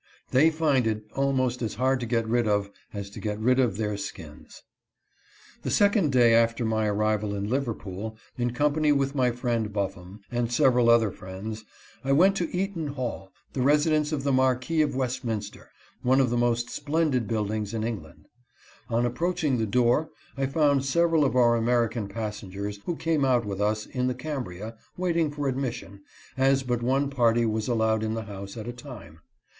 They 0.31 0.49
find 0.49 0.87
it 0.87 1.03
almost 1.13 1.61
as 1.61 1.75
hard 1.75 1.99
to 1.99 2.07
get 2.07 2.27
rid 2.27 2.47
of 2.47 2.71
as 2.91 3.07
to 3.11 3.19
get 3.19 3.39
rid 3.39 3.59
of 3.59 3.77
their 3.77 3.97
skins. 3.97 4.63
The 5.61 5.69
second 5.69 6.11
day 6.11 6.33
after 6.33 6.65
my 6.65 6.87
arrival 6.87 7.35
in 7.35 7.47
Liverpool, 7.47 8.17
in 8.35 8.51
com 8.51 8.73
pany 8.73 8.97
with 8.97 9.13
my 9.13 9.29
friend 9.29 9.71
Buffum, 9.71 10.21
and 10.31 10.51
several 10.51 10.89
other 10.89 11.11
friends, 11.11 11.65
I 12.03 12.13
went 12.13 12.35
to 12.37 12.49
Eaton 12.51 12.87
Hall, 12.87 13.31
the 13.53 13.61
residence 13.61 14.11
of 14.11 14.23
the 14.23 14.31
Marquis 14.31 14.81
of 14.81 14.93
DISGUSTED 14.93 15.23
AMERICANS. 15.23 15.49
305 15.49 15.65
Westminster, 15.67 15.69
one 16.01 16.19
of 16.19 16.31
the 16.31 16.35
most 16.45 16.71
splendid 16.71 17.27
buildings 17.27 17.71
in 17.71 17.83
Eng 17.83 18.01
land. 18.01 18.25
On 18.89 19.05
approaching 19.05 19.59
the 19.59 19.67
door, 19.67 20.09
I 20.35 20.47
found 20.47 20.83
several 20.83 21.23
of 21.23 21.35
our 21.35 21.55
American 21.55 22.07
passengers 22.07 22.79
who 22.87 22.95
came 22.95 23.23
out 23.23 23.45
with 23.45 23.61
us 23.61 23.85
in 23.85 24.07
the 24.07 24.15
Cam 24.15 24.45
bria, 24.45 24.75
waiting 24.97 25.29
for 25.29 25.47
admission, 25.47 26.01
as 26.35 26.63
but 26.63 26.81
one 26.81 27.11
party 27.11 27.45
was 27.45 27.67
allowed 27.67 28.01
in 28.01 28.15
the 28.15 28.23
house 28.23 28.57
at 28.57 28.67
a 28.67 28.73
time. 28.73 29.19